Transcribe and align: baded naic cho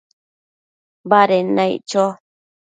baded 1.09 1.45
naic 1.57 1.81
cho 1.89 2.05